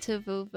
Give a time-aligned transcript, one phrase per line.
[0.00, 0.48] To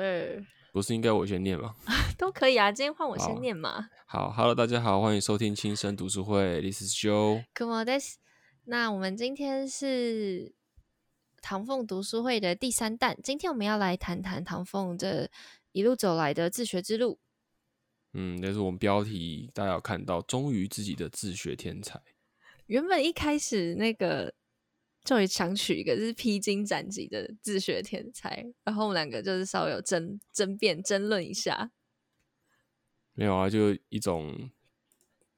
[0.73, 1.75] 不是应该我先念吗？
[2.17, 2.71] 都可以啊。
[2.71, 3.87] 今天换我先念嘛。
[4.07, 7.43] 好，Hello，大家好，欢迎收听轻声读书会，This is Joe。
[7.59, 8.17] On, this。
[8.65, 10.53] 那我们今天是
[11.41, 15.29] 唐凤读书会的第三弹，今天我们要来谈谈唐凤这
[15.71, 17.19] 一路走来的自学之路。
[18.13, 22.01] 嗯，那是我们标题大家有看到，忠于自己的自学天才。
[22.65, 24.33] 原本一开始那个
[25.07, 31.71] 终于想取一个就是披荆斩棘的自学天才，然后我们两个就是稍微有争争辩、争论一下。
[33.13, 34.51] 没有啊，就一种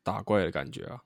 [0.02, 1.04] 打怪的感觉啊。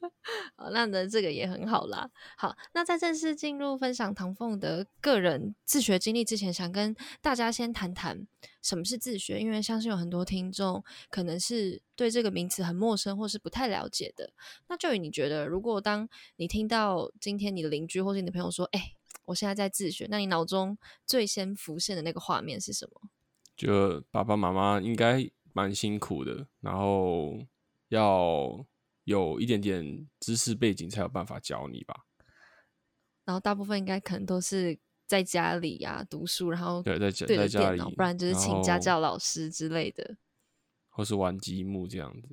[0.56, 2.10] 好，那呢这个也很好啦。
[2.36, 8.26] 好，那在正式进入分享唐凤的个人自学经历之前，想跟大家先谈谈
[8.62, 14.32] 什么是自学，因为相信有很多听众可能是对这个名词很陌生或是不太了解的。
[14.68, 23.08] 那就以你觉得，如果当你听到今天你的邻居或是你的朋友说：“哎、我现在在自学”，那你脑中最先浮现的那个画面是什么？
[23.56, 27.38] 就爸爸妈妈应该蛮辛苦的，然后
[27.88, 28.66] 要
[29.04, 31.94] 有一点点知识背景才有办法教你吧。
[33.24, 40.16] 然后大部分应该可能都是在家里呀、读书，然后对，在家对在家里不然就是请家教老师之类的。
[40.88, 42.28] 或是玩积木这样子。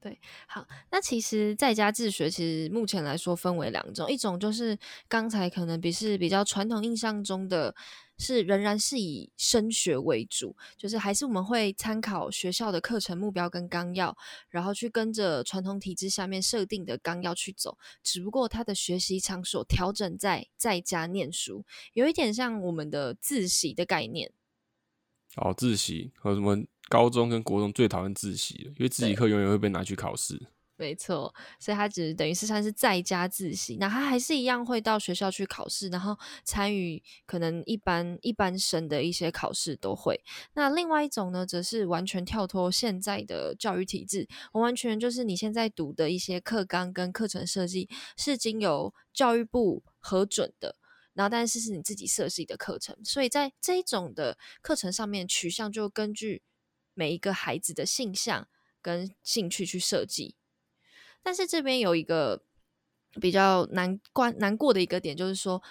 [0.00, 7.74] 对好，那其实在家自学，其实目前来说分为两种，一种就是刚才可能比是比较传统印象中的，
[8.16, 14.16] 是仍然是以升学为主，就是还是我们会参考学校的课程目标跟纲要，
[14.48, 24.30] 然后去跟着传统体制下面设定的纲要去走，只不过他的学习场所调整在在家念书，有一点像我们的自习的概念。
[25.36, 26.56] 哦，自习和什么
[26.88, 30.48] 高中跟国中最讨厌自习了，因为自习课永远会被拿去考试。
[30.80, 40.22] 没错，所以他只等于是算是在家自习，那他还是一样会到学校去考试，然后参与可能一般一般生的一些考试都会。
[40.54, 50.76] 那另外一种呢，则是完全跳脱现在的教育体制，完完全全就是你现在读的一些课纲跟课程设计是经由教育部核准的。
[51.14, 56.42] 然后，但是是你自己设计的课程，所以在这一种的课程上面，取向就根据
[56.98, 58.48] 每一个孩子的性向
[58.82, 60.34] 跟兴趣去设计。
[61.22, 62.42] 但是这边有一个
[63.20, 65.62] 比较难关难过的一个点，就是说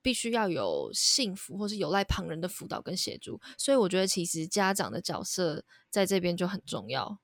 [0.00, 7.18] 必须要有幸福或是有赖旁人的辅导跟协助，所以我觉得其实家长的角色在这边就很重要。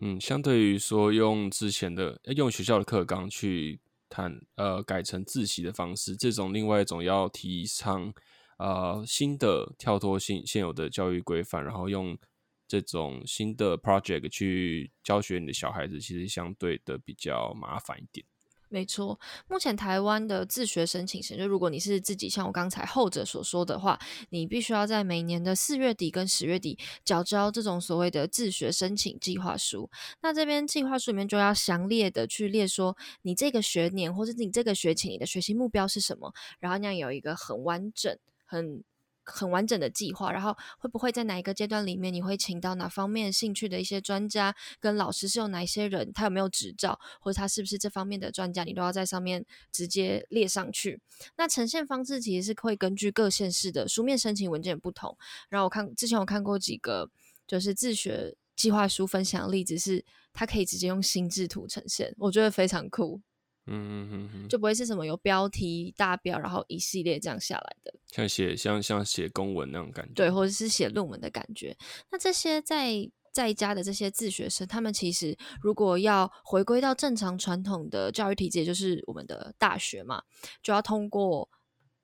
[0.00, 8.12] 嗯，相对于说用之前的用学校的课纲去谈呃改成自习的方式，这种另外一种要提倡
[8.58, 12.18] 呃新的跳脱性现有的教育规范，然后用
[12.66, 18.26] 这种新的 project 去教学你的小孩子，其实相对的比较麻烦一点。
[18.68, 23.96] 没错，目前台湾的自学申请时，就如果你是自己像我刚才后者所说的话，
[24.30, 29.88] 你必须要在每年的四月底跟十月底缴交这种所谓的自学申请计划书。
[30.20, 38.82] 那这边计划书里面就要详列的去列说，你这个学年或者你这个学期你的学习目标是什么，然后那样有一个很完整、很
[39.26, 51.00] 很完整的计划，然后会不会在哪一个阶段里面，你会请到哪方面兴趣的一些专家跟老师是有哪一些人，他有没有执照，或者他是不是这方面的专家，你都要在上面直接列上去。
[51.36, 55.16] 那呈现方式其实是会根据各县市的书面申请文件不同。
[55.48, 57.10] 然后我看之前我看过几个
[57.46, 63.20] 就是自学计划书分享的例子是，它可以直接用心智图呈现，我觉得非常酷，
[63.66, 67.92] 嗯嗯嗯嗯，就不会是什么有标题、大标，然后一系列这样下来的。
[68.12, 70.12] 像写像像写公文那种感觉。
[70.14, 71.76] 对，或者是写论文的感觉。
[72.10, 80.22] 那这些在在家的这些自学生，他们其实如果要回归到正常传统的教育体制，也就是我们的大学嘛，
[80.62, 81.48] 就要通过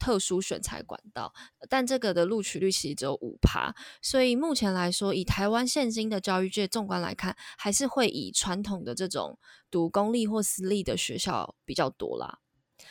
[0.03, 1.33] 特殊选材管道，
[1.69, 3.73] 但这个的录取率其实只有五趴，
[4.03, 9.39] 所以目前来说，以台湾现今的教育界纵观来看，还是会以传统的这种
[9.71, 12.41] 读公立或私立的学校比较多啦。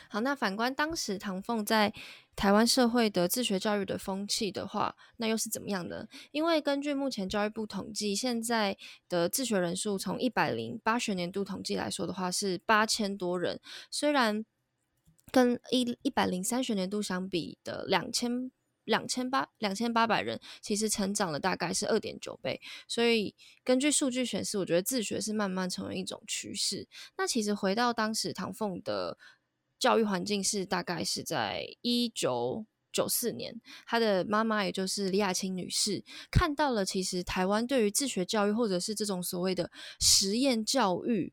[0.08, 1.94] 好，那反观当时唐凤在
[2.34, 6.08] 台湾社会的自学教育的风气的话，那又是怎么样呢？
[6.32, 8.78] 因为根据目前教育部统计，现在
[9.10, 13.60] 的自学人数从一百零八学年度统计来说的话是八千多人，
[13.90, 14.46] 虽然
[15.32, 18.52] 跟一一百零三学年度相比的两千。
[18.86, 26.88] 两千八两千八百人，其实成长了大概是二点九倍，所以根据数据显示，我觉得自学是慢慢成为一种趋势。
[27.16, 29.20] 那其实回到当时唐凤的
[29.78, 41.32] 教育环境是大概是在一九九四年，他的妈妈也就是李雅青女士看到了，其实台湾对于自学教育或者是这种所谓的实验教育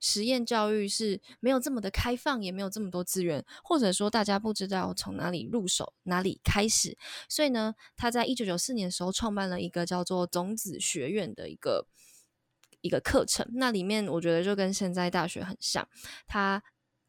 [0.00, 6.96] 实验教育是没有这么的开放，也没有这么多资源，或者说大家不知道从哪里入手、哪里开始。
[7.28, 11.86] 所以呢，他在一九九四年的时候创办了一个叫做种子学院的一个
[12.80, 13.46] 一个课程。
[13.54, 15.88] 那里面我觉得就跟现在大学很像，
[16.26, 16.62] 它。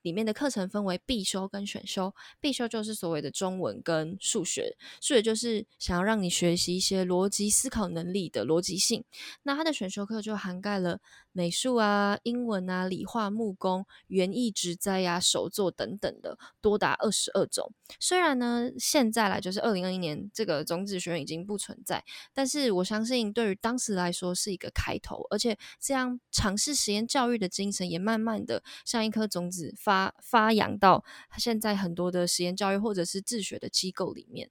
[0.04, 9.04] 里面的课程分为必修跟选修，必修就是所谓的中文跟数学，数学就是想要让你学习一些逻辑思考能力的逻辑性。
[9.44, 11.02] 那它的选修课就涵盖了
[11.38, 17.72] 美术啊、英文啊、理化、木工、园艺植栽呀、手作等等的，多达二十二种。
[18.00, 22.04] 虽然呢，现在来就是二零二一年，这个种子学院已经不存在，
[22.34, 29.68] 但是我相信对于当时来说是一个开头，而且这样尝试实验教育的精神也慢慢的像一颗种子。
[29.78, 31.04] 发发扬到
[31.38, 34.50] 现在很多的实验教育或者是自学的机构里面。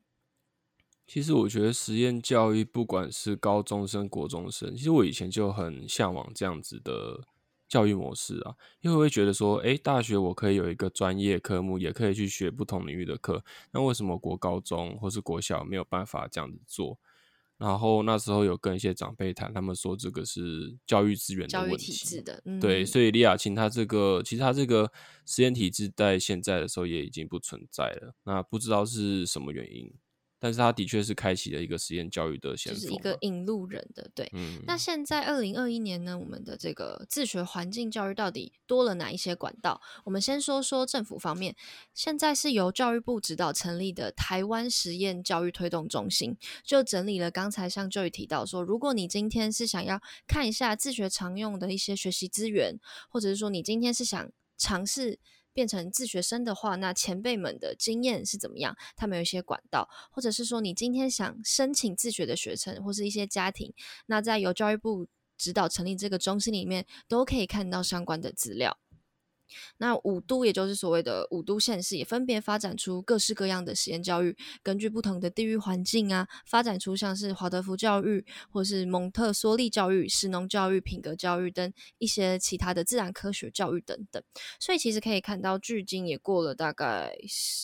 [1.06, 7.26] 其实我觉得实验教育不管是高中生、国中生，其实我以前就很向往这样子的
[7.68, 16.98] 教育模式啊，因为我会觉得说，哎，大学我可以有一个专业科目，也可以去学不同领域的课，那为什么国高中或是国小没有办法这样子做？
[17.58, 24.92] 然后那时候有跟一些长辈谈，他们说这个是教育资源的问题，的对，所以李雅琴他这个其实他这个
[25.24, 29.90] 实验体制在现在的时候也已经不存在了，那不知道是什么原因。
[30.38, 34.30] 但是他的确是开启了一个实验教育的先锋，就是一个引路人的对。
[34.66, 39.80] 那现在二零二一年呢，我们的这个自学环境教育到底多了哪一些管道？
[40.04, 41.56] 我们先说说政府方面，
[41.94, 52.78] 现在是由教育部指导成立的台湾实验教育推动中心，就整理了刚才像 Joy 提到说，如果你今天是想要看一下自学常用的一些学习资源，
[53.08, 55.18] 或者是说你今天是想尝试。
[55.56, 58.76] 变成自学生的话，那前辈们的经验是怎么样？
[58.94, 63.72] 他们有一些管道，或者是说你今天想申请自学的学程，或是一些家庭，
[64.04, 65.06] 那在由教育部
[65.38, 68.76] 指导成立这个中心里面，都可以看到相关的资料。
[69.78, 84.22] 那五都也就是所谓的五都县市，也分别发展出各式各样的实验教育，根据不同的地域环境啊，发展出像是华德福教育，或是蒙特梭利教育、实农教育、品格教育等一些其他的自然科学教育等等。
[84.58, 87.16] 所以其实可以看到，距今也过了大概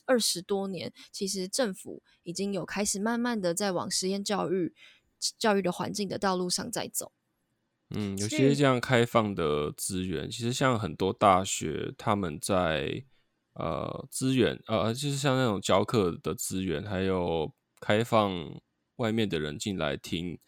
[0.06, 4.74] 二十多年，其实政府已经有开始慢慢的在往实验教育、
[5.38, 7.12] 教育的环境的道路上在走。
[7.94, 13.04] 嗯，有些这样开放的资源，其实像很多大学，他们在
[13.54, 18.60] 呃资源呃，就是像那种教课的资源，还有开放
[18.96, 20.38] 外面的人进来听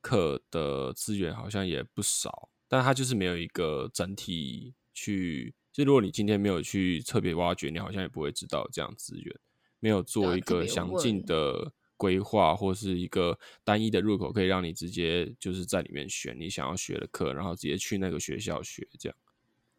[0.00, 2.50] 课的资源，好像也不少。
[2.68, 9.36] 但它就是没有一个整体去，就如果你今天没有去特别挖掘，你好像也不会知道这样资源，
[9.80, 11.72] 没有做一个详尽的。
[11.96, 19.16] 规划或是一个单一的入口，可以让你直接就是在里面选你想要学的课，然后直接去那个学校学这样。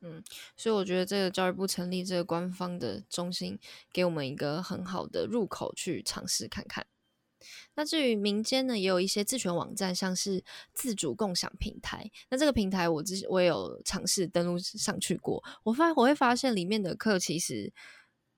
[0.01, 0.23] 嗯，
[0.55, 3.57] 所以我觉得这个教育部成立这个官方的中心，
[3.91, 6.85] 给我们一个很好的入口去尝试看看。
[7.75, 10.43] 那至于民间呢，也有一些自选网站，像是
[10.73, 12.09] 自主共享平台。
[12.29, 17.71] 那这个平台我之我也有尝试登录上去过，我发我会发现里面的课其实。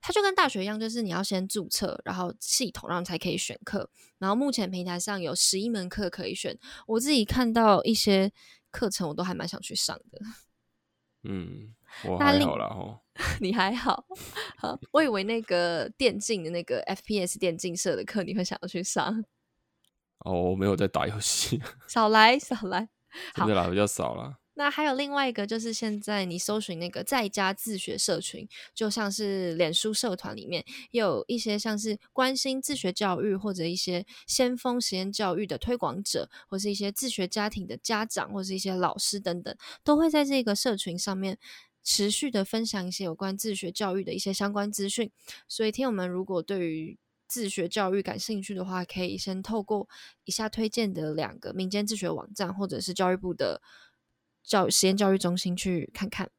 [0.02, 3.90] 它就跟大学一样，就是你要先注册，然后系统，然后才可以选课。
[4.18, 6.58] 然后目前平台上有十一门课可以选，
[6.88, 8.32] 我自己看到一些
[8.72, 10.20] 课程，我都还蛮想去上的。
[11.24, 13.02] 嗯，我还好啦哦。
[13.42, 14.06] 你还好？
[14.58, 19.26] 好，我以为那个电竞的那个 FPS 电竞社的课你会想要去上。
[20.20, 21.62] 哦，我没有在打游戏。
[21.88, 22.88] 少来少来，
[23.36, 24.39] 真的啦，比较少啦。
[24.60, 41.40] 那还有另外一个，就是现在你搜寻那个在家自学社群，就像是脸书社团里面，有一些像是关心自学教育或者一些先锋实验教育的推广者，或是一些自学家庭的家长，或是一些老师等等，都会在这个社群上面
[41.82, 45.10] 持续的分享一些有关自学教育的一些相关资讯。
[45.48, 46.98] 所以，听友们如果对于
[47.30, 49.88] 自学教育感兴趣的话，可以先透过
[50.26, 53.62] 以下推荐的两个民间自学网站，或者是教育部的。
[54.50, 56.32] 教实验教育中心去看看，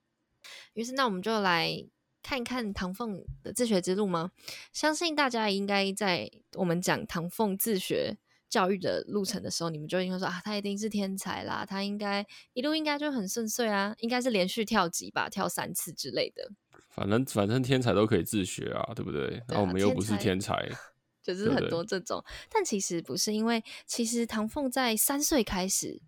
[0.72, 1.86] 于是那我们就来
[2.24, 4.32] 看一看唐凤的自学之路吗？
[4.72, 16.50] 相信大家应该在我们讲唐凤自学教育的路程的时候，你们就应该说啊，他一定是天才啦，他应该一路应该就很顺遂啊，应该是连续跳级吧，跳三次之类的。
[16.88, 19.40] 反正反正天才都可以自学啊，对不对？
[19.46, 20.68] 那我们又不是天才，
[21.22, 22.24] 就是很多这种。
[22.50, 26.02] 但其实不是，因为其实唐凤在三岁开始。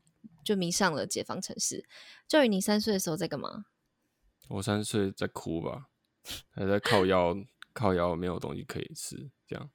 [0.45, 1.85] 就迷上了解放城市。
[2.27, 3.65] 教育你三岁的时候在干嘛？
[4.49, 5.87] 我三岁在哭吧，
[6.51, 7.35] 还在靠腰，
[7.73, 9.71] 靠腰没有东西可以吃，这样。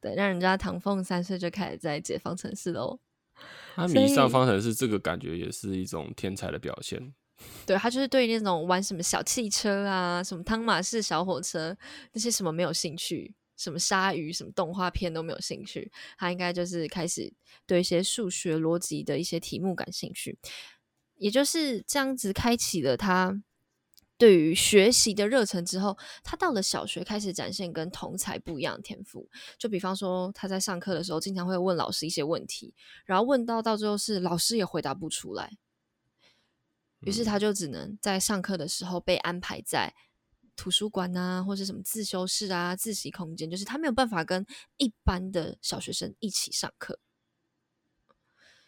[0.00, 3.00] 对，让人家唐凤三岁就开始在解放城市喽。
[3.74, 7.14] 他迷上方程式，这个感觉也是一种天才的表现。
[7.64, 11.76] 对他就是对那种玩什么小汽车啊、什么汤马士小火车
[12.12, 15.92] 那些什么没有兴趣，什么鲨鱼、什么动画片都没有兴趣。
[16.16, 17.30] 他应该就是开始
[17.66, 20.38] 对一些数学逻辑的一些题目感兴趣，
[21.16, 23.42] 也就是这样子开启了他
[24.16, 29.28] 对于学习的热忱之后，他到了小学开始展现跟同才不一样的天赋。
[29.58, 32.74] 就比方说他在上课的时候，经常会问老师一些问题，
[33.04, 35.56] 然后问到到最后是老师也回答不出来。
[37.02, 39.94] 于是他就只能在上课的时候被安排在
[40.58, 44.44] 图书馆啊，或者什么自修室啊、自习空间，就是他没有办法跟
[44.76, 46.98] 一般的小学生一起上课。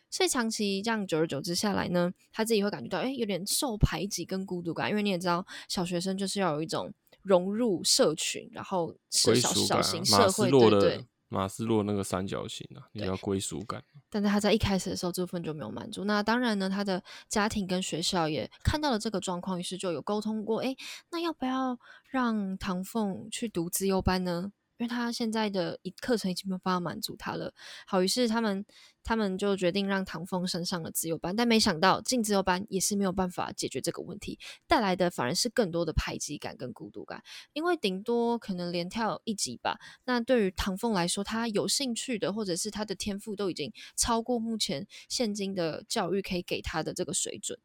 [0.09, 4.89] 所以长期这样久而久之下来呢，他自己会感觉到，哎，有点受排挤跟孤独感。
[4.89, 6.93] 因为你也知道，小学生就是要有一种
[7.23, 11.07] 融入社群，然后小小型社会，对对。
[11.31, 13.83] 马斯洛那个三角形啊，你要归属感。
[14.11, 16.05] 但是他在一开始的时候，这部分就没有满足。
[16.05, 20.61] 那当然呢，他的家庭跟学校也看到了这个状况，于是就有沟通过。
[20.61, 20.77] 哎，
[21.11, 21.79] 那要不要
[22.11, 24.53] 让唐凤去读自优班呢？
[24.81, 27.53] 因为他现在的一课程已经没有办法满足他了。
[27.87, 28.65] 好，于是他们
[29.03, 37.23] 他们就决定让唐凤升上了自由班，但没想到进自由班也是没有办法解决这个问题，带来的反而是更多的排挤感跟孤独感。
[37.53, 47.59] 因为顶多可能连跳一级吧，那对于唐凤来说，他有兴趣的或者是他的天赋都已经超过目前现今的教育可以给他的这个水准，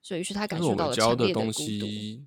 [0.00, 2.24] 所以于是他感受到了强烈的孤独。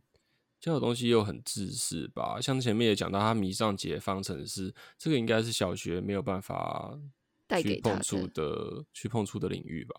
[0.68, 7.00] 教的东西又很自私吧，像前面也讲到，他迷上解方程式，这个应该是小学没有办法
[7.62, 9.96] 去碰触的，去碰触的领域吧。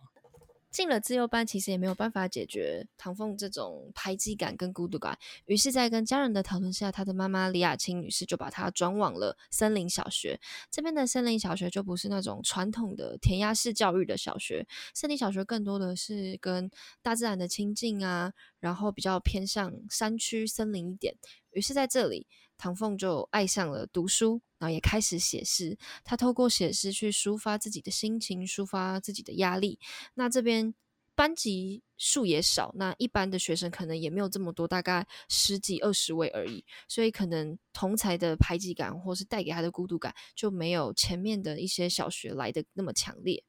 [0.70, 5.18] 进了自幼班，其实也没有办法解决唐凤这种排挤感跟孤独感。
[5.46, 10.38] 于是，在跟家人的讨论下，他的妈妈李雅青女士就把他转往了森林小学。
[10.70, 16.70] 这边的森林小学就不是那种传统的填鸭式教育的小学，森林小学更多的是跟
[17.02, 21.16] 大自然的亲近啊，然后比较偏向山区森林一点。
[21.52, 22.26] 于是，在这里。
[22.60, 25.78] 唐凤就爱上了读书，然后也开始写诗。
[26.02, 29.78] 他透过写诗去抒发自己的心情，抒发自己的压力。
[30.14, 30.74] 那这边
[31.14, 36.64] 班级数也少，那一般的学生可能也没有这么多，大概十几二十位而已。
[36.88, 43.44] 所以可能同才的排挤感，或是带给他的孤独感，就没有前面的一些小学来的那么强烈。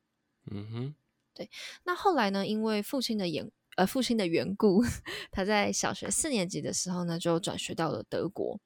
[0.51, 0.96] 嗯哼，
[1.34, 1.50] 对。
[1.84, 2.46] 那后来呢？
[2.46, 4.83] 因为父亲的眼呃父亲的缘故，
[5.31, 8.59] 他在小学四年级的时候呢，就转学到了德国。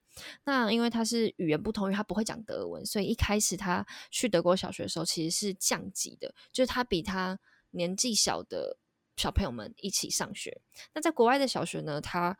[0.43, 7.39] 那因为他是语言不通，因为他不会讲德文，所以一开始他去德国小学的时候其实是降级的，就是他比他
[7.71, 8.79] 年纪小的
[9.15, 10.59] 小朋友们一起上学。
[10.95, 12.35] 那在国外的小学呢，他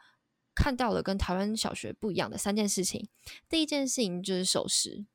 [0.56, 3.08] 看到了跟台湾小学不一样的三件事情。
[3.48, 5.06] 第一件事情就是守时，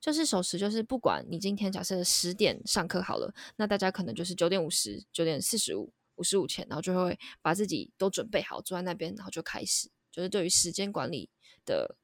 [0.00, 11.30] 就是守时，就是不管你今天假设十点上课好了，那大家可能就是九点五十、九点四十五、五十五前，然后就会把自己都准备好，坐在那边，然后就开始，就是对于时间管理。
[11.68, 11.96] 的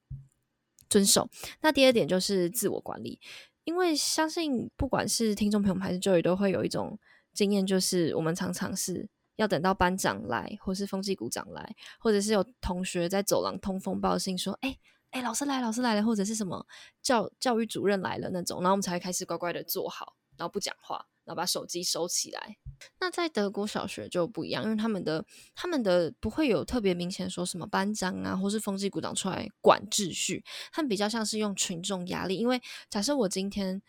[0.91, 1.27] 遵守。
[1.63, 3.19] 那第二点就是自我管理，
[3.65, 6.99] 因为相信不管是听众朋友们还是 Joy 都会有一种
[7.33, 14.77] 经验，就是我们常常是要等到班长来，或是风纪股长来，或者是有同学在走廊通风报信说：“哎
[15.13, 16.67] 哎，老师来，老师来了，或者是什么
[17.01, 22.57] 教教育主任来了那种，然后我们才会开始乖乖的坐好，然后不讲话。”然后把手机收起来。
[23.01, 32.37] 那在德国小学就不一样，因为他们的他们的不会有特别明显说什么班长啊，或是风纪股长出来管秩序，他们比较像是用群众压力。
[32.37, 33.81] 因为假设我今天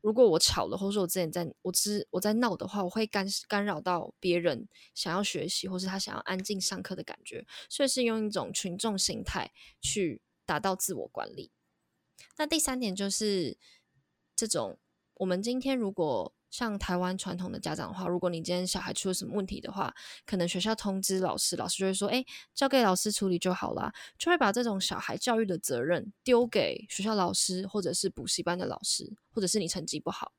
[0.00, 11.52] 如果我吵了，或者我之前在我之我在闹的话，我会干干扰到别人想要学习，或是他想要安静上课的感觉，所以是用一种群众心态去达到自我管理。
[12.36, 13.58] 那第三点就是
[14.34, 14.78] 这种，
[15.14, 19.94] 我们今天如果像台湾传统的家长的话，如果你今天小孩出了什么问题的话，
[20.26, 30.32] 可能学校通知老师，老师就会说：“哎，交给老师处理就好啦。”就会把这种小孩教育的责任丢给学校老师，或者是补习班的老师，或者是你成绩不好，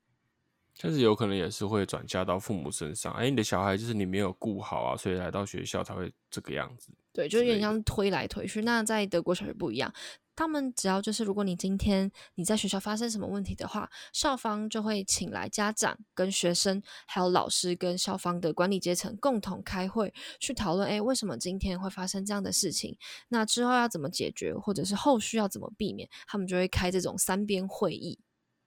[0.80, 3.12] 但是有可能也是会转嫁到父母身上。
[3.14, 6.92] 哎，你的小孩就是你没有顾好啊，所以来到学校才会这个样子。
[7.12, 8.62] 对，就有点像推来推去。
[8.62, 9.92] 那在德国小学不一样。
[10.34, 20.88] 他们只要就是，如果你今天你在学校发生什么问题的话，校方就会请来家长、跟学生，还有老师跟校方的管理阶层共同开会去讨论。
[20.88, 22.96] 哎，为什么今天会发生这样的事情？
[23.28, 26.08] 那之后要怎么解决，或者是后续要怎么避免？
[26.26, 28.18] 他们就会开这种三边会议。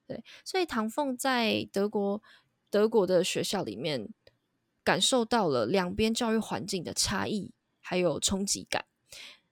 [0.08, 2.22] 对，所以唐凤在德国
[2.70, 4.08] 德国的学校里面
[4.84, 8.86] 感受到了两边教育环境的差异，还有冲击感。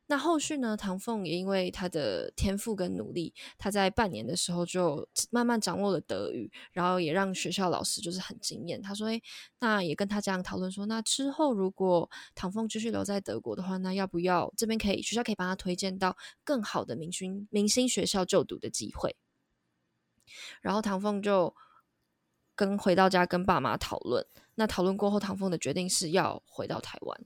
[0.08, 0.76] 那后续呢？
[0.76, 8.82] 唐凤也因为他的天赋跟努力，他在半年的时候就慢慢掌握了德语，然后也让学校老师就是很惊艳。
[8.82, 9.24] 他说：“诶，
[9.60, 19.16] 那也跟他这样讨论说，那之后如果唐凤继续留在德国的话，那要不要这边可以学校可以帮他推荐到更好的明星明星学校就读的机会？”
[20.62, 21.56] 然后唐凤就
[22.56, 24.28] 跟回到家跟爸妈讨论。
[24.56, 27.22] 那讨论过后，唐凤的决定是要回到台湾。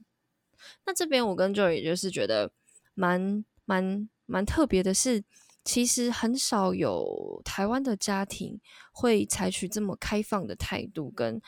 [0.86, 2.52] 那这边我跟 Joy 就是觉得。
[2.98, 5.22] 蛮蛮蛮特别的是，
[5.64, 8.60] 其实很少有台湾的家庭
[8.92, 11.40] 会采取这么开放的态度，跟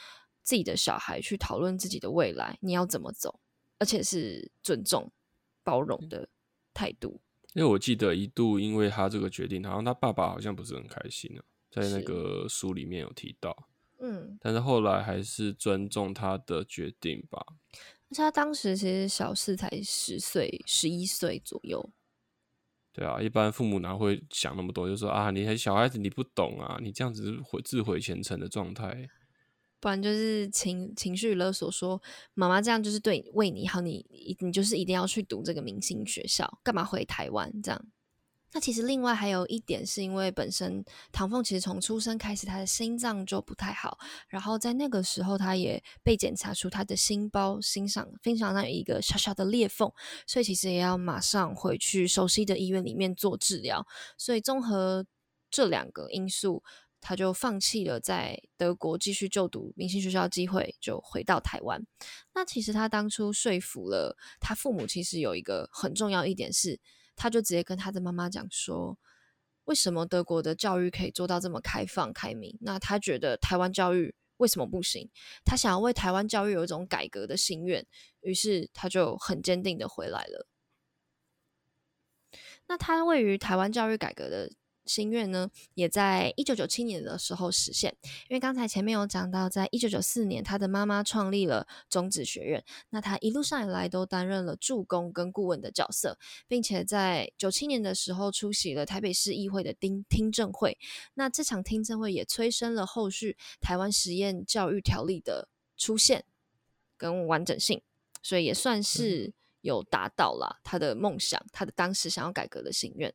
[0.44, 3.40] 自己的小孩去讨论自己的未来，你要怎么走，
[3.80, 5.10] 而且是尊重、
[5.64, 6.28] 包容的
[6.72, 7.20] 态度。
[7.54, 11.42] 因为我记得一度因为他这个决定，好像他爸爸好像不是很开心啊，
[11.72, 17.44] 在那个书里面有提到，嗯，但是后来还是尊重他的决定吧。
[18.16, 21.90] 他当时其实小四才十岁、十一岁左右。
[22.92, 24.88] 对啊，一般父母哪会想那么多？
[24.88, 29.08] 就说啊，你还小孩子，你不懂啊，你这样子毁自毁前程的状态。
[29.78, 32.02] 不然就是情情绪勒索，说
[32.34, 34.04] 妈妈这样就是对为你好，你
[34.40, 37.86] 你就是一定要去读这个明星学校，干嘛回台湾这样？
[38.52, 43.96] 那其实另外还有一点，是因为本身唐凤其实从出生开始，他的心脏就不太好，
[44.28, 49.92] 然后在那个时候，他也被检查出他的心包心上非常上有一个小小的裂缝，
[50.26, 53.86] 所以其实也要马上回去熟悉的医院里面做治疗。
[54.18, 55.06] 所以综合
[55.48, 56.64] 这两个因素，
[57.00, 61.86] 他就放弃了在德国继续就读明星学校机会，就回到台湾。
[62.34, 66.80] 那其实他当初说服了他父母，其实有一个很重要一点是。
[67.20, 68.98] 他就直接跟他的妈妈讲说
[69.68, 72.56] ：“为什么德国的教育可以做到这么开放开明？
[72.62, 75.10] 那他觉得台湾教育为什么不行？
[75.44, 77.86] 他想要为台湾教育有一种改革的心愿，
[78.22, 80.46] 于是他就很坚定的回来了。
[82.68, 84.50] 那他位于台湾教育改革的。”
[84.90, 87.96] 心愿呢，也在一九九七年的时候实现。
[88.28, 92.64] 因为刚才前面有讲到，在一九九四年，他的妈妈创立了种子学院。
[92.88, 100.76] 那他一路上以来都担任了助攻跟顾问的角色，并且在九七年的时候出席了台北市议会的听听证会。
[101.14, 106.24] 那这场听证会也催生了后续台湾实验教育条例的出现
[106.96, 107.80] 跟完整性，
[108.22, 113.14] 所以也算是有达到了他的梦想，他的当时想要改革的心愿。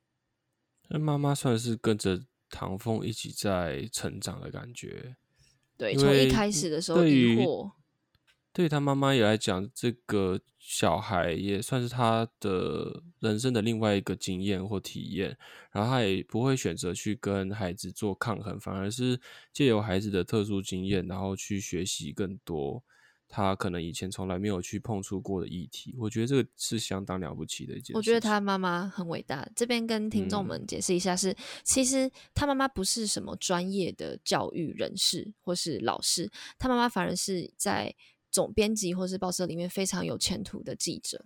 [0.89, 5.15] 那妈妈算是跟着唐凤一起在成长的感觉，
[5.77, 7.71] 对，从一开始的时候疑惑，
[8.53, 15.37] 对他妈妈也来讲，这个小孩也算是他的人生的另外一个经验或体验，
[15.71, 19.19] 然后他也不会选择去跟孩子做抗衡，反而是
[19.51, 22.83] 借由孩子的特殊经验，然后去学习更多。
[23.27, 27.93] 他可能以前从来没有去碰触过的议题，我觉得这个是相当了不起的一件事。
[27.95, 29.47] 我觉得他妈妈很伟大。
[29.55, 37.93] 这边跟听众们解释一下，是其实他妈妈不是什么专业的教育人士或是老师，他妈妈反而是在
[38.31, 41.25] 总编辑或是报社里面非常有前途的记者。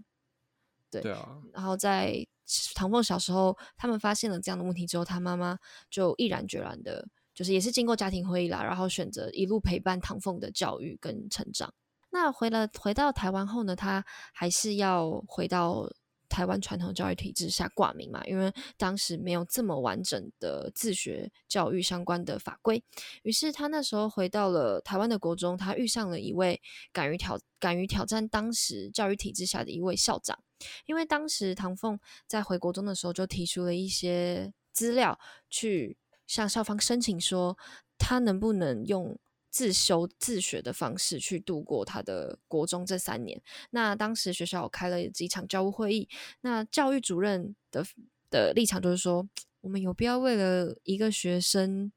[0.90, 1.38] 对，对啊。
[1.54, 2.26] 然后在
[2.74, 5.60] 唐凤小时候，他们发现了这样的问题之后，他妈妈
[5.92, 11.72] 就毅然决然的，就是也是经过家庭会议啦，然后选择一路陪伴唐凤的教育跟成长。
[12.12, 15.88] 那回了回到台湾后呢，他还是要回到
[16.28, 22.84] 台湾传统教育体制下挂名嘛，因为当时没有这么完整的自学教育相关的法规。
[23.24, 30.38] 于是他那时候回到了台湾的国中，他遇上了一位敢于挑敢于挑战当时教育体制下的一位校长。
[30.86, 35.20] 因为当时唐凤在回国中的时候，就提出了一些资料，
[35.50, 37.58] 去向校方申请说，
[37.98, 39.18] 他能不能用。
[39.50, 43.42] 自修自学的方式去度过他的国中这三年。
[43.72, 46.08] 那当时学校开了几场教务会议，
[46.42, 47.86] 那教育主任的
[48.30, 49.28] 的立场就是说，
[49.62, 51.92] 我们有必要为了一个学生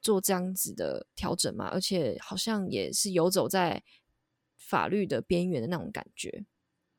[0.00, 1.68] 做这样子的调整吗？
[1.72, 3.82] 而且好像也是游走在
[4.56, 6.44] 法律的边缘的那种感觉。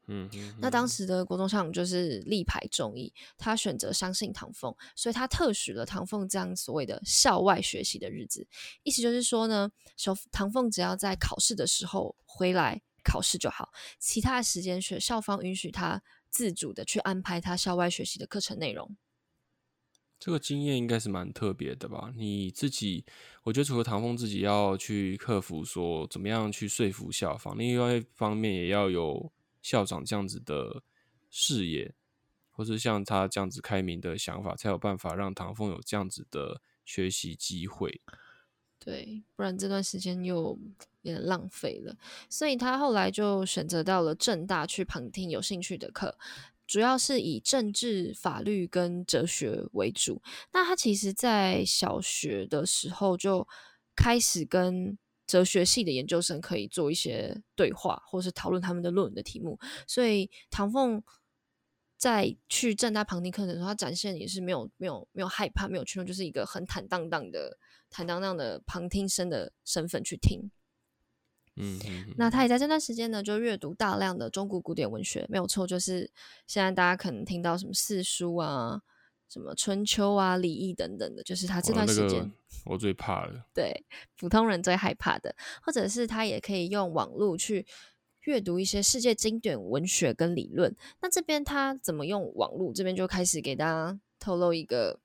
[0.07, 8.45] 嗯，那当时的国中校长就是力排众议，他选择相信唐凤，所以他特许了唐凤这样所谓的校外学习的日子。
[8.83, 18.97] 意思就是说呢，小唐凤只要在考试的时候回来考试就好，其他的时间学校方允许他自主的去安排他校外学习的课程内容。
[20.19, 22.11] 这个经验应该是蛮特别的吧？
[22.17, 23.05] 你自己，
[23.43, 29.31] 我觉得除了唐凤自己要去克服说怎么样去说服校方，另外一方面也要有。
[29.63, 30.83] 校长这样子的
[31.31, 31.95] 视野，
[32.51, 38.01] 或是像他这样子开明的想法，才有办法让唐凤有这样子的学习机会。
[38.77, 40.59] 对，不然这段时间又
[41.01, 41.95] 有点浪费了。
[42.29, 46.19] 所以他后来就选择到了正大去旁听有兴趣的课。
[46.67, 50.21] 主要是以政治、法律跟哲学为主。
[50.53, 53.47] 那他其实，在小学的时候就
[53.95, 59.59] 开始跟哲学系的研究生可以做一些对话，或是讨论他们的论文的题目。
[59.87, 61.01] 所以唐凤
[61.97, 67.57] 在去正大旁听课程的时候，他展现也是没有、没有、没有害怕、没有屈辱，就是一个很坦荡荡的、
[67.89, 70.51] 坦荡荡的旁听生的身份去听。
[71.55, 71.79] 嗯，
[72.17, 76.11] 那他也在这段时间呢，就阅读大量的中国古典文学，没有错，就是
[76.47, 78.81] 现在大家可能听到什么四书啊、
[79.33, 82.31] 什么春秋啊、礼义等等的，就是他这段时间
[82.65, 83.85] 我最怕的， 对
[84.17, 87.65] 普通人最害怕的，或者是他也可以用网络去
[88.25, 90.75] 阅读一些世界经典文学跟理论。
[91.01, 92.71] 那这边他怎么用网络？
[92.71, 94.99] 这边就开始给大家透露一个。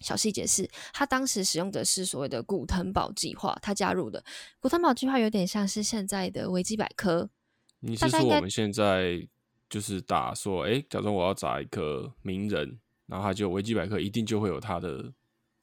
[0.00, 4.24] 小细节是，他当时使用的是所谓的古腾堡计划，他加入的
[4.58, 7.30] 古腾堡计划有点像是现在的维基百科。
[7.78, 9.24] 你是说我们现在
[9.70, 12.80] 就是打说，哎，假装我要找一个名人，
[13.12, 15.12] 然后他就维基百科一定就会有他的。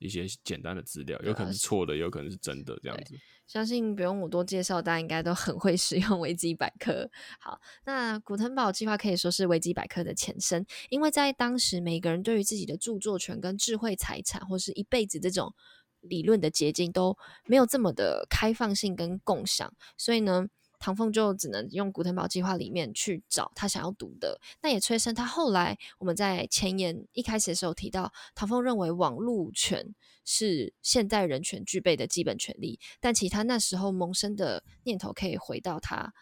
[0.02, 3.14] 一些简单的资料，有可能是错的，有可能是真的，这样子。
[3.46, 7.12] 相信不用我多介绍，大家应该都很会使用维基百科。
[7.38, 15.54] 好，那古腾堡计划可以说是维基百科的前身，因为在当时，每个人对于自己的著作权跟智慧财产，或是一辈子这种
[16.00, 20.48] 理论的结晶，都没有这么的开放性跟共享，所以呢。
[20.80, 36.14] 唐凤就只能用古腾堡计划里面去找他想要读的，那也催生他后来我们在前言一开始的时候提到，唐凤认为网路权是现代人权具备的基本权利，但其他那时候萌生的念头可以回到他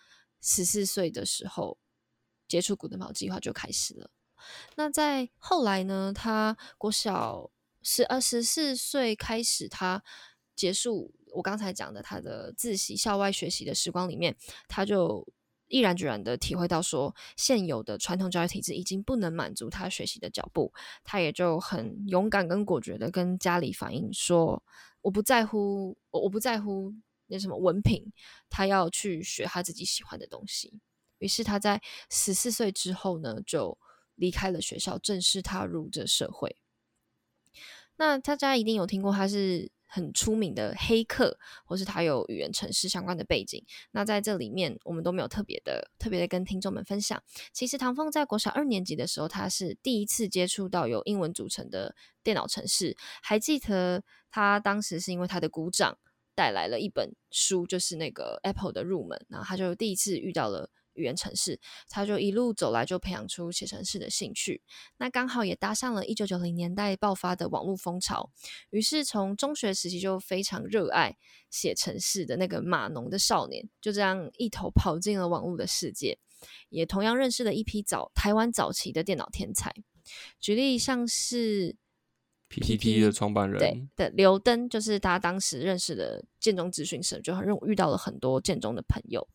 [0.42, 1.78] 十四岁的时候
[2.48, 4.10] 接触古腾堡计划就开始了。
[4.76, 7.52] 那在后来呢，他国小
[7.84, 10.04] 十二十四岁开始，他
[10.56, 11.14] 结束。
[11.38, 14.36] 我刚才讲的他的自习校外学习的时光里面，
[14.68, 15.24] 他就
[15.68, 20.74] 毅然决然的体会到说，现有的传统教育体制已经不能满足他学习的脚步，
[21.04, 24.64] 他也就很勇敢跟果决的跟家里反映说，
[25.02, 26.92] 我不在乎，我我不在乎
[27.28, 28.12] 那什么文凭，
[28.50, 30.80] 他要去学他自己喜欢的东西。
[31.20, 33.78] 于是他在十四岁之后呢，就
[34.16, 36.56] 离开了学校，正式踏入这社会。
[37.98, 39.70] 那大家一定有听过他是。
[39.88, 43.64] 很出名的黑客，或是他有语言城市相关的背景。
[43.92, 47.22] 那在这里面，我们都没有特别的、特别的跟听众们分享。
[47.54, 52.96] 其实唐凤在国小二年级的时候，他是第一次接触到由英文组成的电脑城市。
[53.24, 55.98] 还记得他当时是因为他的鼓掌
[56.36, 60.70] 带来了一本书，就是那个 Apple 的入门，然后他就第一次遇到了。
[60.98, 64.62] 语言城市，他就一路走来就培养出写城市的兴趣。
[64.98, 68.30] 那刚好也搭上了一九九零年代爆发的网络风潮，
[68.72, 71.16] 于是从中学时期就非常热爱
[71.50, 76.18] 写城市的那个码农的少年，就这样一头跑进了网络的世界，
[76.70, 79.74] 也同样认识了一批早台湾早期的电脑天才。
[80.40, 81.76] 举例像是
[82.50, 89.28] PPT 的创办人对的刘登，就是他当时认识的建中咨询社，就很遇到了很多建中的朋友。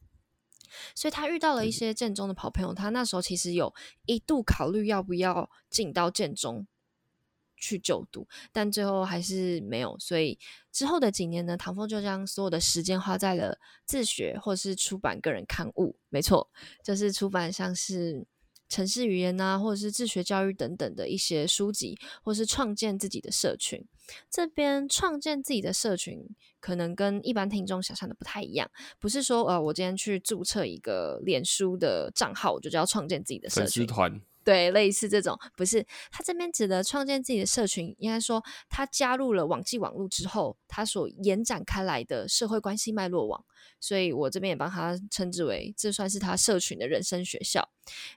[0.94, 3.74] 所以他遇到了一些建中的好朋友，他那时候其实有
[4.06, 6.66] 一度考虑要不要进到建中
[7.56, 9.96] 去就读，但最后还是没有。
[9.98, 10.38] 所以
[10.70, 15.96] 之后的几年呢，唐风就将所有的时间花在了自学或是出版个人刊物。
[16.08, 16.50] 没错，
[16.82, 18.26] 就是出版像是。
[18.72, 23.86] 城市语言啊，或者是自学教育等等的一些书籍，或是创建自己的社群。
[24.30, 26.26] 这边创建自己的社群，
[26.58, 28.70] 可能跟一般听众想象的不太一样。
[28.98, 33.86] 不是说，呃，我今天去注册一个脸书的账号，我就叫创建自己的社群。
[33.86, 34.18] 团。
[34.44, 43.44] 对，类似这种，不是他这边指的创建自己的社群，应该说他加入了网际网络之后，他所延展开来的社会关系脉络网，
[43.78, 47.68] 所以我这边也帮他称之为，这算是他社群的人生学校，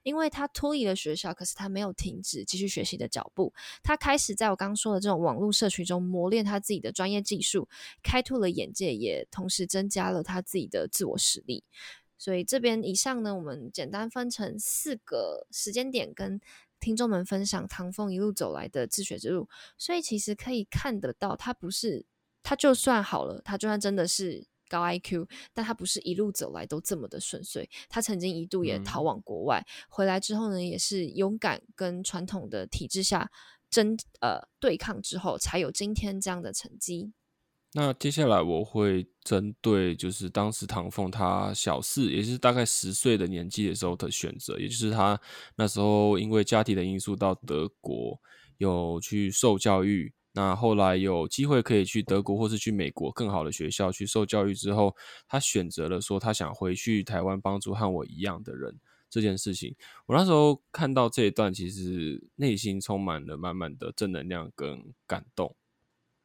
[0.03, 7.69] 因为他脱离了学校，可是他没有停止继续学习的脚步，他开始在我刚刚说的这种网络社群中磨练他自己的专业技术，
[8.01, 11.63] 开拓了眼界，也同时增加了他自己的自我实力。
[12.17, 16.39] 所以这边以上呢，我们简单分成四个时间点，跟
[16.79, 19.47] 听众们分享唐风一路走来的自学之路。
[19.77, 22.05] 所以其实可以看得到，他不是
[22.43, 27.69] 他就算好了，他就算真的是高 IQ，但他不是一路走来都这么的顺遂。
[27.89, 33.29] 他曾经一度也逃往国外，回来之后呢，也是勇敢跟传统的体制下
[33.69, 37.13] 争呃对抗之后，才有今天这样的成绩。
[37.77, 45.19] 那接下来我会针对就是当时唐凤他小四，也是大概十岁的年纪的时候的选择，也就是他
[45.57, 48.17] 那时候因为家庭的因素到德国
[48.59, 54.95] 有去受教育，那后来有机会可以去德国或是去美国更好的学校去受教育之后，
[55.27, 58.79] 他选择了说他想回去台湾帮助和我一样的人。
[59.09, 59.75] 这件事情。
[60.07, 65.55] 我那时候看到这一段，其实内心充满了满满的正能量跟感动。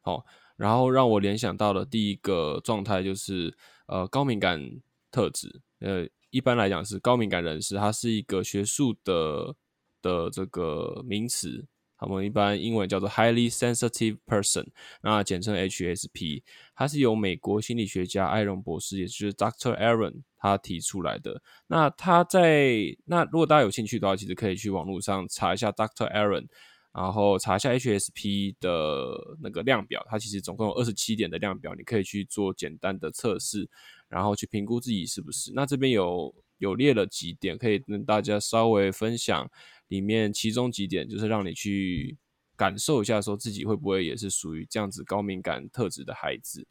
[0.01, 0.25] 好，
[0.61, 4.61] 然后让我联想到的第一个状态就是呃高敏感
[5.09, 5.61] 特质。
[5.79, 9.55] 呃，一般来讲是高敏感人士，它是一个学术的
[10.03, 11.65] 的这个名词。
[12.01, 14.65] 我们一般英文叫做 highly sensitive person，
[15.03, 16.41] 那简称 HSP，
[16.75, 19.77] 它是由美国心理学家艾伦博士，也就是 Dr.
[19.79, 21.43] Aaron 他提出来的。
[21.67, 26.11] 那他在那如果大家有兴趣的话，其实可以去网络上查一下 Dr.
[26.11, 26.47] Aaron，
[26.93, 33.69] 然后查一下 HSP 的那个量表，它其实总共有二十七点的量表，你可以去做简单的测试，
[34.09, 35.51] 然后去评估自己是不是。
[35.53, 39.49] 那这边有有列了几点，可以跟大家稍微分享。
[39.87, 42.17] 里面其中几点就是让你去
[42.55, 46.65] 感受一下，说自己会不会也是属于这样子高敏感特质的孩子。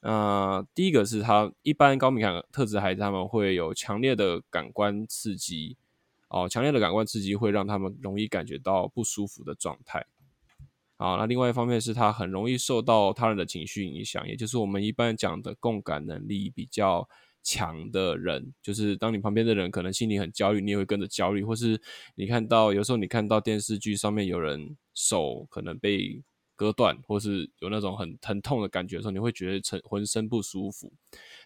[0.00, 5.76] 呃，第一个是他一般高敏感特质孩子，他们会有强烈的感官刺激
[6.32, 10.06] 哦，强烈的感官刺激会让他们容易感觉到不舒服的状态。
[10.96, 17.08] 好，那另外一方面是他很容易受到他人的情绪影响，也就是我们一般讲的共感能力比较。
[17.44, 21.82] 强的人，就是当你旁边的人可能心里很焦虑，你也会跟着焦虑，或是
[22.14, 26.22] 你看到有时候你看到电视剧上面有人手可能被
[26.62, 30.92] 割断，或是有那种很疼痛的感觉的时候，你会觉得成浑身不舒服。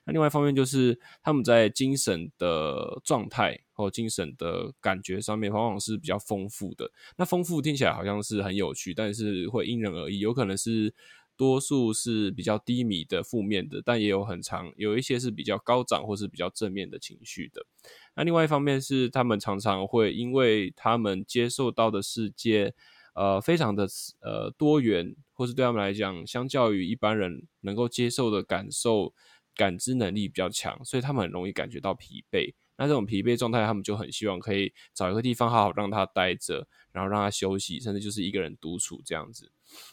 [0.05, 6.91] 那另外一方面就是他们在精神的状态或精神的感觉上面，往往是比较丰富的。
[7.17, 10.95] 那丰富听起来好像是很有趣，但是会因人而异，有可能是。
[11.39, 17.67] 多数是比较低迷的、负面的，但也有很长，有一些是比较高涨或是比较正面的情绪的。
[18.15, 22.73] 那另外一方面是，他们常常会因为他们接受到的世界，
[23.17, 23.89] 呃，非常的
[24.21, 29.15] 呃多元，或是对他们来讲，相较于一般人能够接受的感受、
[29.55, 32.53] 感知能力比较强，所以他们很容易感觉到疲惫。
[32.77, 39.51] 那这种疲惫状态，他们就很希望可以找一个地方好好让他待着，然后让他休息，甚至就是一个人独处这样子。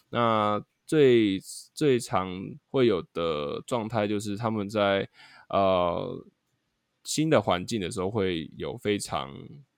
[0.10, 1.40] 那最
[1.74, 2.30] 最常
[2.70, 5.08] 会有的状态就是他们在
[5.48, 6.26] 呃
[7.06, 9.34] 新的环境的时候会有非常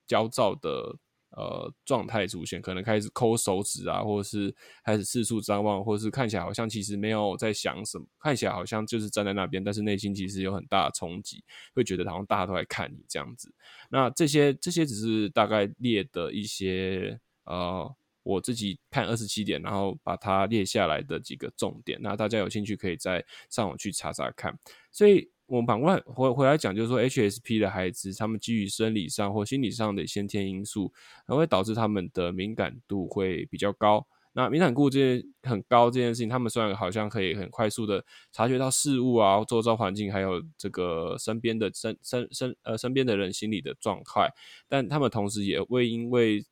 [0.07, 0.97] 焦躁的
[1.35, 11.43] 呃状态出现，可能开始抠手指啊，或者是开始四处张望，或者是看起来好像其实没有在想什么，看起来好像就是站在那边，但是内心其实有很大的冲击，
[11.73, 13.53] 会觉得好像大家都在看你这样子。
[13.89, 17.95] 那这些这些只是大概列的一些呃。
[18.25, 24.51] 我自己看二十七点，然后把它列下来的几个重点，那大家有兴趣可以再上网去查查看。
[24.91, 30.91] 所以，我们反过来回回来讲，就是说，HSP 的孩子，他们基于生理上或心理上的先天因素，
[31.27, 34.07] 会导致他们的敏感度会比较高。
[34.33, 38.03] 那敏感度这件很高这件事情，他们虽然好像可以很快速的
[38.33, 44.29] 察觉到事物啊、周遭环境，还有这个身边的身身身呃身边的人心理的状态，
[44.67, 46.43] 但他们同时也会因为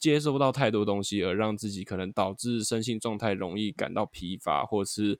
[0.00, 5.18] 接收到太多东西，而让自己可能导致身心状态容易感到疲乏，或是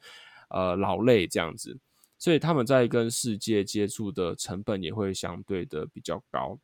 [0.49, 1.79] 呃劳累这样子，
[2.19, 6.59] 所以他们在跟世界接触的成本也会相对的比较高。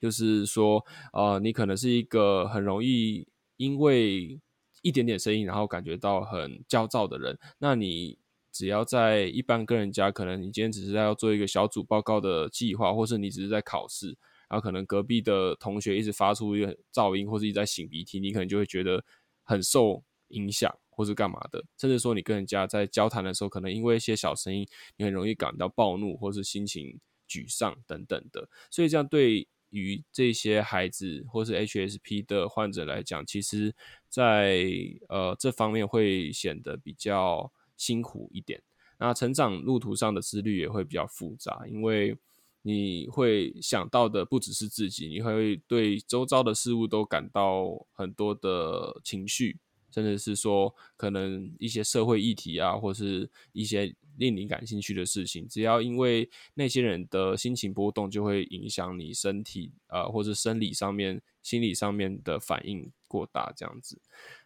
[0.00, 4.40] 就是说，呃，你可能是一个很容易因为
[4.82, 8.18] 一点点声音，然后感觉到很焦躁的人，那你
[8.50, 14.16] 只要在一般跟人家，可能你今天只是在要做一个小组报告的计划，或是你只是在考试。
[14.48, 19.04] 然后可能隔壁的同学一直发出一个噪音，或者一直在擤鼻涕，你可能就会觉得
[19.44, 21.64] 很受影响，或是干嘛的。
[21.78, 28.50] 甚至说你跟人家在交谈的时候，可能因为一些小声音，你很容易感到暴怒，或是心情沮丧等等的。
[28.70, 33.74] 所以这样对于这些孩子或是 HSP 的患者来讲，其实
[34.10, 34.66] 在
[35.08, 38.62] 呃这方面会显得比较辛苦一点。
[38.98, 42.18] 那成长路途上的思虑也会比较复杂，因为。
[42.62, 49.56] 你会想到的不只是自己，你会对周遭的事物都感到很多的情绪，
[49.90, 64.00] 甚至是说可能一些社会议题啊，或是一些令你感兴趣的事情，只要因为那些人的心情波动，就会影响你身体呃或是生理上面、心理上面的反应过大这样子。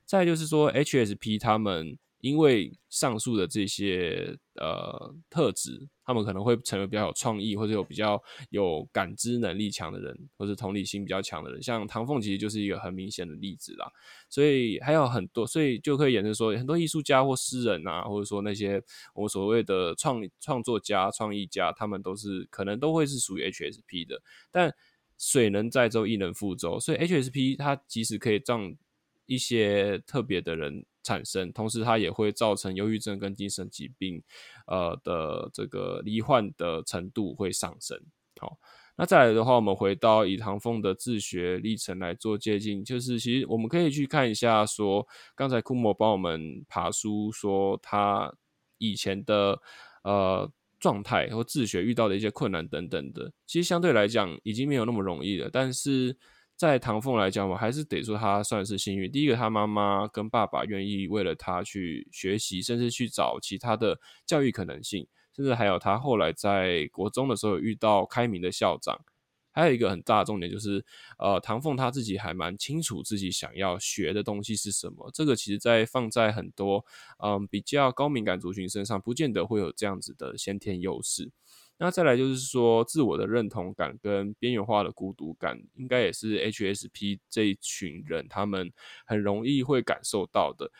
[0.04, 1.98] 再就是说，HSP 他们。
[2.24, 11.62] 因为上述的这些呃特质，他们可能会成为比较有创意或者有比较有感知能力强的人，或者同理心比较强的人。
[11.62, 13.92] 像唐凤其实就是一个很明显的例子啦。
[14.30, 18.82] 所以还有很多，所以就可以衍生说，很多艺术家或诗人啊，或者说那些
[19.14, 24.22] 我们所谓的创创作家、创意家，他们都是可能都会是属于 HSP 的。
[24.50, 24.74] 但
[25.18, 28.74] 水能载舟，亦能覆舟，所以 HSP 它即使可以让
[29.26, 30.86] 一些特别的人。
[31.04, 34.20] 产生，同时它也会造成忧郁症跟精神疾病，
[34.66, 38.00] 呃的这个罹患的程度会上升。
[38.40, 38.58] 好，
[38.96, 48.34] 那再来的话，我们回到以唐凤的自学历程来做接近，就是其实我们可以去看一下，说刚才库莫帮我们爬书，说他
[48.78, 49.60] 以前的
[50.02, 55.48] 呃状态或自学遇到的一些困难等等的，其实相对来讲已经没有那么容易了。
[55.50, 56.16] 但是
[56.64, 59.12] 在唐凤来讲，我还是得说他算是幸运。
[59.12, 65.06] 第一个，他妈妈跟爸爸愿意为了他去学习，甚至去找其他的教育可能性。
[65.36, 68.98] 甚至还有他后来在国中的时候遇到开明的校长，
[69.52, 70.82] 还有一个很大的重点就是，
[71.18, 75.10] 呃，唐凤他自己还蛮清楚自己想要学的东西是什么。
[75.12, 76.82] 这个其实在放在很多
[77.22, 81.30] 嗯比较高敏感族群身上，不见得会有这样子的先天优势。
[81.76, 88.72] 那再来就是说，自我的认同感跟边缘化的孤独感，应该也是 HSP 这一群人他们
[89.04, 90.70] 很容易会感受到的。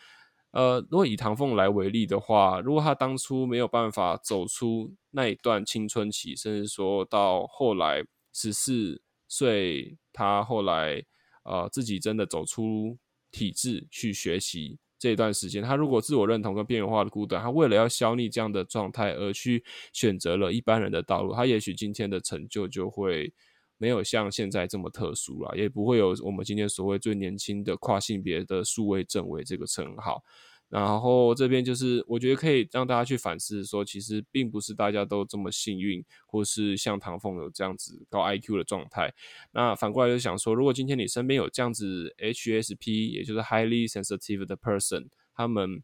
[0.51, 11.03] 呃，如果以唐凤来为例的话，如果他当初没有办法走出那一段青春期，甚至说到后来十四岁，他后来
[11.43, 12.97] 呃自己真的走出
[13.31, 23.33] 体制去学习这一段时间，他如果自我认同跟边缘化的孤单，他为了要消弭这样的状态而去选择了一般人的道路，他也许今天的成就就会
[23.77, 30.23] 没有像现在这么特殊了，也不会有我们今天所谓最年轻的跨性别的数位政委这个称号。
[30.67, 39.13] 然后这边就是，我觉得可以让大家去反思，说其实并不是大家都这么幸运，或是像唐凤有这样子高 IQ 的状态。
[39.51, 45.83] 那反过来就想说，如果今天你身边有这样子 HSP，也就是 highly sensitive 的 person，他们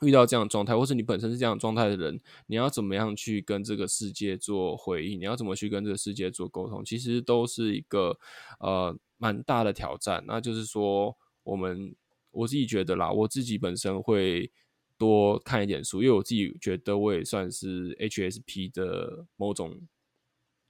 [0.00, 5.20] 遇到这样的状态，或是你本身是这样状态的人，你要怎么样去跟这个世界做回应？
[5.20, 6.82] 你要怎么去跟这个世界做沟通？
[6.84, 8.18] 其实都是一个
[8.60, 10.24] 呃蛮大的挑战。
[10.26, 11.94] 那就是说我们。
[12.32, 14.50] 我自己觉得啦，我自己本身会
[14.96, 19.80] 多看一点书，因为我自己觉得我也算是 HSP 的某种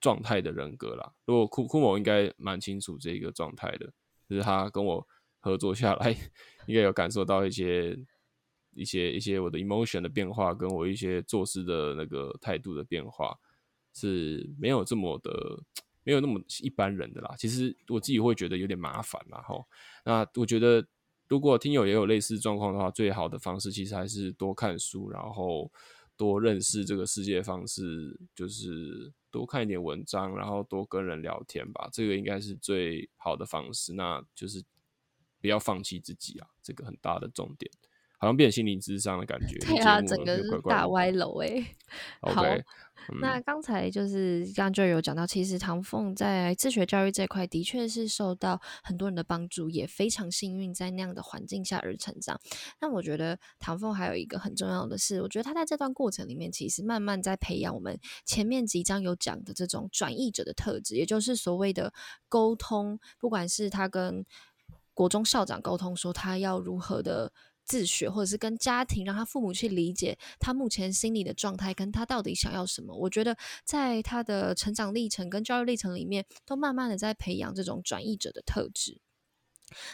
[0.00, 1.12] 状态的人格啦。
[1.26, 3.92] 如果库库某应该蛮清楚这个状态的，
[4.28, 5.06] 就是他跟我
[5.40, 6.12] 合作下来，
[6.66, 7.98] 应该有感受到一些
[8.72, 13.36] 一些一些我的 emotion 的变化，跟我一些做事的那个态度的变化
[13.92, 15.62] 是没有这么的，
[16.04, 17.34] 没有那么一般人的啦。
[17.36, 19.56] 其实我自己会觉得有点麻烦啦，哈。
[20.04, 20.86] 那我觉得。
[21.30, 25.70] 如果听友也有类似状况的话，最好的方式其实还是多看书，然后
[26.16, 31.88] 多认识这个世界方式，就是多看一点文章，然后多跟人聊天吧。
[31.92, 33.92] 这个应该是最好的方式。
[33.92, 34.60] 那就是
[35.40, 37.70] 不要放弃自己啊，这个很大的重点。
[38.20, 41.64] 好像变心灵智商的感觉，对啊，整个是大歪楼哎。
[42.20, 42.44] 好，
[43.18, 52.38] 那刚才就是刚刚就有讲到，其实唐凤在自学教育这块的确是受到很多人的帮助，也非常幸运在那样的环境下而成长。
[52.78, 61.94] 那我觉得唐凤还有一个很重要的是，我觉得他在这段过程里面，其实慢慢在培养我们前面几章有讲的这种转译者的特质，也就是所谓的
[62.28, 64.26] 沟通，不管是他跟
[64.92, 67.32] 国中校长沟通，说他要如何的。
[67.70, 72.92] 自学，或者是跟家庭，让他父母去理解他目前心理的状态，跟他到底想要什么。
[72.92, 79.00] 我觉得在他的成长历程跟教育历程里面，都慢慢的在培养这种转译者的特质。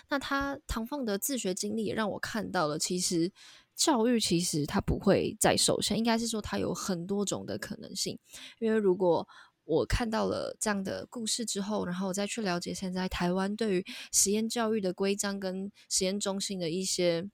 [0.09, 3.31] 那他唐凤的自学经历也让我看到了，其实
[3.75, 8.19] 教育其实他不会再受限，应该是说他有很多种的可能性。
[8.59, 9.29] 因为如果
[9.65, 13.85] 我看到了这样的故事之后，然后我再去了解现在台湾对于
[14.15, 17.29] 实验教育的规章跟实验中心的一些。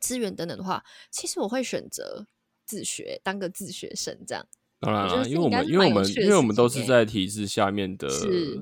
[0.00, 2.26] 资源等等的话，其实我会选择
[2.64, 4.46] 自学，当个自学生这样。
[4.78, 8.08] 当然了，因为我们因为我们因为我们都是在体制下面的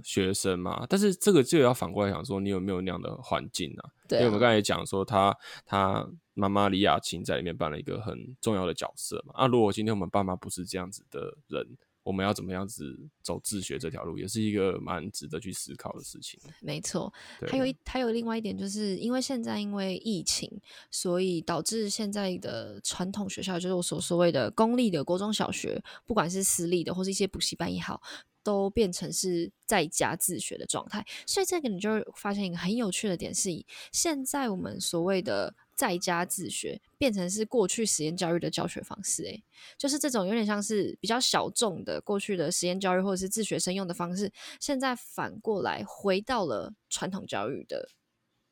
[0.04, 0.86] 学生嘛。
[0.88, 3.90] 但是这个就要反过来想说，你有没有那样的环境啊？
[4.08, 9.34] 对，因为我们刚才也讲说，他他妈妈李雅琴在里面扮了一个很重要的角色嘛。
[9.34, 11.76] 啊，如果今天我们爸妈不是这样子的人。
[12.04, 16.38] 我们要怎么样子走自学这条路，也是一个蛮值得去思考的事情。
[16.60, 17.12] 没错，
[17.48, 20.48] 还有一还有另外一点，就是因为现在因为疫情，
[20.90, 28.02] 所以导致现在的传统学校，就是我所所谓的公立的国中小学，不管是私立的或是一些补习班也好，
[28.42, 31.02] 都变成是在家自学的状态。
[31.26, 33.48] 所以这个你就发现一个很有趣的点是，
[33.92, 35.54] 现在我们所谓的。
[35.75, 39.42] 在家自学变成是过去实验教育的教学方式，诶，
[39.77, 47.88] 就是这种有点像是比较小众的过去的实验教育或者是自学生用的方式，现在反过来回到了传统教育的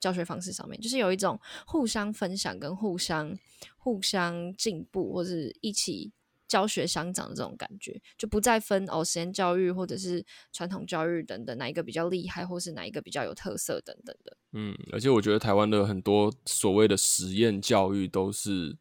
[0.00, 3.38] 教学方式上面，就是有一种互相分享跟互相
[3.76, 6.12] 互相进步或者一起。
[6.52, 10.22] 教学相长的这种感觉，就不再分哦，实验教育或者是
[10.52, 14.36] 传统教育等等，哪一个比较厉害，或是哪一个比较有特色等等的。
[14.52, 18.76] 嗯，而且我觉得台湾的很多所谓的实验教育，都是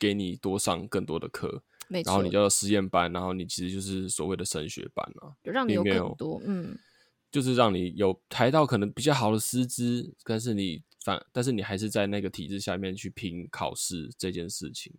[0.00, 6.76] 给你多上更多的课，没错，然后你叫做实验班，然后你其实就是所谓的升学班啊，就让你有更多，嗯，
[7.30, 14.92] 就是让你有抬到可能比较好的师资，但是你反，但是你还是在那个体制下面去拼考试这件事情。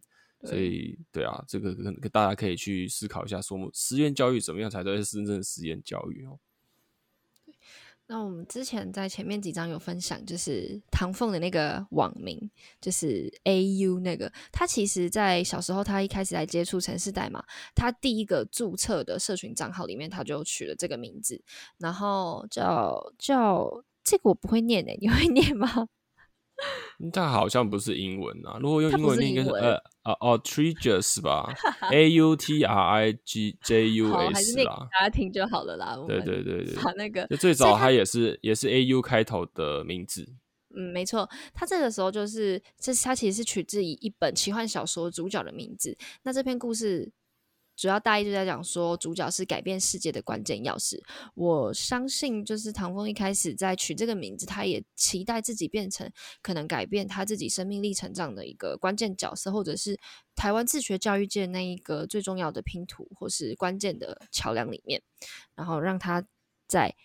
[0.44, 6.40] 所以，对啊，这个可能大家可以去思考一下，说实验教育怎么样才算是真正的实验教育哦。
[8.08, 17.42] 那我们之前在前面几章有分享，就是唐凤的那个网名，就是 A U 那个，他其实在小时候他一开始来接触城市代码，
[17.74, 21.42] 他第一个注册的社群账号里面他就取了这个名字，
[21.78, 25.88] 然后叫叫这个我不会念诶、你会 念吗？
[27.12, 31.52] 但好像不是英文啊，如果用英文念，应该是是英文呃呃哦 t r i g e r s 吧，
[31.92, 34.88] A U T R I G J U S 啦。
[34.92, 35.96] 大家听就好了啦。
[36.08, 40.28] 对对对对，把那个就最早它也是也是 A U 开头的名字。
[40.74, 45.98] 嗯，没错，他这个时候就是，这是他其实是取自于一本奇幻小说主角的名字。
[46.24, 47.12] 那这篇故事
[47.82, 51.02] 主要大意就在讲说，主角是改变世界的关键钥匙。
[51.34, 56.08] 我相信，就是唐风一开始在取这个名字，他也期待自己变成
[56.44, 60.00] 可能改变他自己生命力成长的一个关键角色，或者是
[60.36, 65.02] 台湾自学教育界那一个最重要的拼图，或是关键的桥梁里面，
[65.56, 66.24] 然后让他
[66.68, 66.96] 在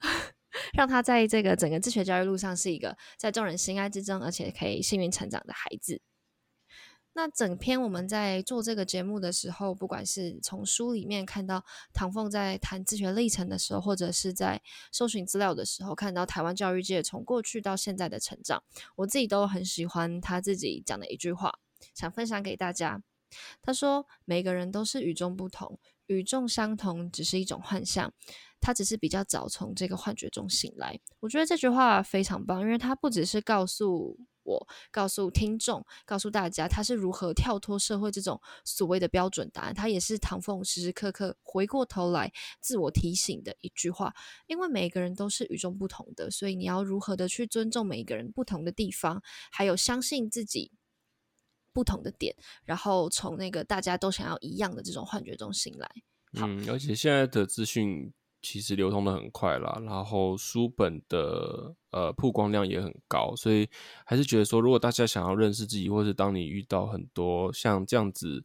[0.74, 6.00] 让他在这个整个自学教育路上是一个在众人心爱之中，而且可以幸运成长的孩子。
[7.12, 18.62] 那整篇我们在做这个节目的时候，不管是从书里面看到唐凤在谈自学历程的时候，或者是在搜寻资料的时候，看到台湾教育界从过去到现在的成长，
[18.96, 21.58] 我自己都很喜欢他自己讲的一句话，
[21.94, 23.02] 想分享给大家。
[23.62, 28.12] 他说：“每个人都是与众不同，与众相同只是一种幻象，
[28.60, 34.18] 他只是比较早从这个幻觉中醒来。”我觉得这句话非常棒，因为他不只是告诉
[34.50, 44.12] 我、告诉听众、告诉大家他是如何跳脱社会这种所谓的标准答案，他也是唐凤时时刻刻回过头来自我提醒的一句话。
[44.46, 49.22] 因为每个人都是与众不同的，所以你要如何的去尊重每一个人不同的地方，
[49.52, 50.72] 还有相信自己。
[51.72, 52.34] 不同的点，
[52.64, 55.88] 然后从那个大家都想要一样的这种幻觉中醒来。
[56.32, 58.12] 嗯，而且现在的资讯
[58.42, 63.68] 其实流通的很快啦，然后书本的呃曝光量也很高，所以
[64.04, 68.44] 还是觉得说，如果大家想要认识自己，或是当你遇到很多像这样子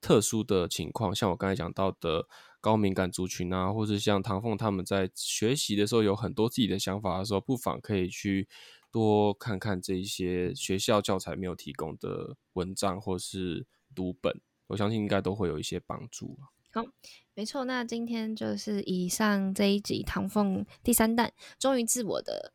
[0.00, 2.26] 特殊的情况，像我刚才讲到的
[2.60, 8.48] 高敏感族群啊，或是像唐凤他们在学习的时候有很多自己的想法的时候，不妨可以去
[8.90, 16.50] 多看看这一些学校教材没有提供的文章或是读本，我相信应该都会有一些帮助啊。
[17.36, 22.52] 没错，那今天就是以上这一集唐凤第三弹，忠于自我的，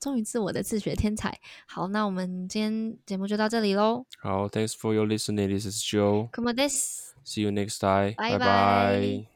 [0.00, 1.38] 忠于自我的自学天才。
[1.66, 4.06] 好，那我们今天节目就到这里喽。
[4.18, 5.48] 好，Thanks for your listening.
[5.48, 6.30] This is Joe.
[6.32, 7.12] Come on, this。
[7.22, 8.14] See you next time.
[8.16, 9.33] 拜拜拜拜